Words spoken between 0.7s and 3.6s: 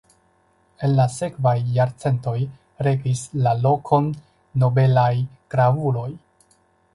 En la sekvaj jarcentoj regis la